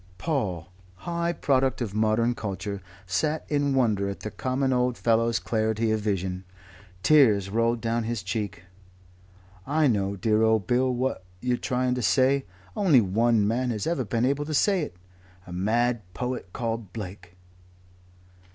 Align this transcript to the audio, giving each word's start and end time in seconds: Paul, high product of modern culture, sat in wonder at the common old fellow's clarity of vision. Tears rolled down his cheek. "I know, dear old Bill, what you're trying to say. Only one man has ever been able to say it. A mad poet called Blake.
Paul, 0.17 0.65
high 0.95 1.31
product 1.31 1.79
of 1.79 1.93
modern 1.93 2.33
culture, 2.33 2.81
sat 3.05 3.45
in 3.49 3.75
wonder 3.75 4.09
at 4.09 4.21
the 4.21 4.31
common 4.31 4.73
old 4.73 4.97
fellow's 4.97 5.37
clarity 5.37 5.91
of 5.91 5.99
vision. 5.99 6.43
Tears 7.03 7.51
rolled 7.51 7.81
down 7.81 8.05
his 8.05 8.23
cheek. 8.23 8.63
"I 9.67 9.85
know, 9.85 10.15
dear 10.15 10.41
old 10.41 10.65
Bill, 10.65 10.91
what 10.91 11.23
you're 11.39 11.55
trying 11.55 11.93
to 11.93 12.01
say. 12.01 12.45
Only 12.75 12.99
one 12.99 13.47
man 13.47 13.69
has 13.69 13.85
ever 13.85 14.03
been 14.03 14.25
able 14.25 14.45
to 14.45 14.55
say 14.55 14.81
it. 14.81 14.95
A 15.45 15.53
mad 15.53 16.01
poet 16.15 16.51
called 16.51 16.91
Blake. 16.93 17.35